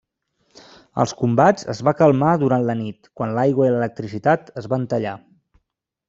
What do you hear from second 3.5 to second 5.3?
i l'electricitat es van tallar.